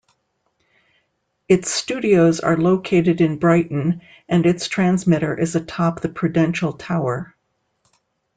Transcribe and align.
Its 1.47 1.69
studios 1.69 2.39
are 2.39 2.57
located 2.57 3.21
in 3.21 3.37
Brighton, 3.37 4.01
and 4.27 4.47
its 4.47 4.67
transmitter 4.67 5.37
is 5.37 5.55
atop 5.55 6.01
the 6.01 6.09
Prudential 6.09 6.73
Tower. 6.73 7.35